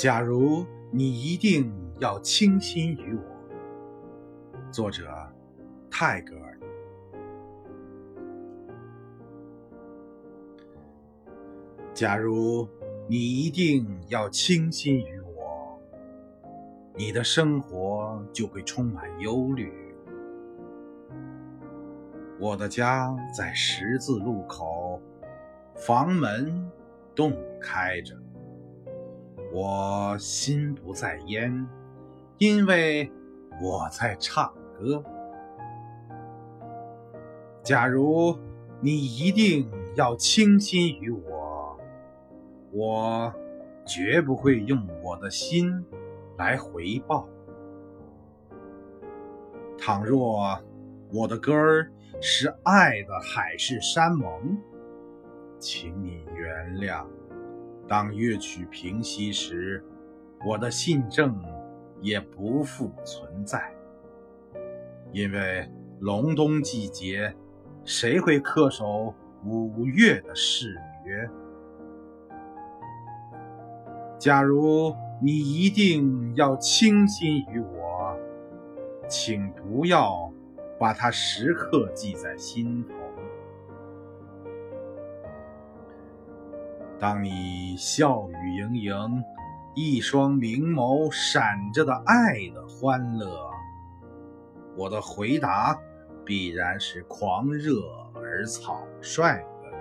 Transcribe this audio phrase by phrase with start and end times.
[0.00, 3.22] 假如你一定要倾心于我，
[4.72, 5.06] 作者
[5.90, 6.58] 泰戈尔。
[11.92, 12.66] 假如
[13.06, 15.78] 你一定要倾心于我，
[16.94, 19.70] 你的生活就会充满忧虑。
[22.38, 24.98] 我的家在十字路口，
[25.74, 26.66] 房门
[27.14, 28.16] 洞开着。
[29.52, 31.66] 我心不在焉，
[32.38, 33.10] 因为
[33.60, 35.02] 我在唱歌。
[37.62, 38.38] 假如
[38.80, 41.78] 你一定要倾心于我，
[42.70, 43.34] 我
[43.84, 45.84] 绝不会用我的心
[46.38, 47.28] 来回报。
[49.76, 50.58] 倘若
[51.12, 54.56] 我的歌儿是爱的海誓山盟，
[55.58, 57.04] 请你原谅。
[57.90, 59.84] 当乐曲平息时，
[60.46, 61.36] 我的信证
[62.00, 63.74] 也不复存在，
[65.10, 67.34] 因为隆冬季节，
[67.84, 69.12] 谁会恪守
[69.44, 71.28] 五月的誓约？
[74.20, 78.16] 假如你一定要倾心于我，
[79.08, 80.32] 请不要
[80.78, 82.99] 把它时刻记在心头。
[87.00, 89.24] 当你笑语盈盈，
[89.74, 93.50] 一双明眸闪着的爱的欢乐，
[94.76, 95.80] 我的回答
[96.26, 97.80] 必然是狂热
[98.14, 99.72] 而草率的，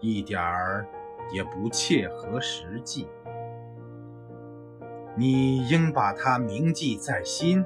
[0.00, 0.88] 一点儿
[1.30, 3.06] 也不切合实际。
[5.14, 7.62] 你应把它铭记在心，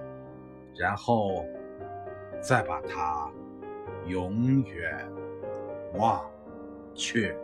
[0.74, 1.44] 然后
[2.40, 3.30] 再把它
[4.08, 5.08] 永远
[5.94, 6.20] 忘
[6.92, 7.38] 却。